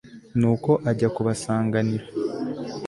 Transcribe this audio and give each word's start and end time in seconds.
nuko 0.39 0.71
ajya 0.89 1.09
kubasanganira 1.15 2.05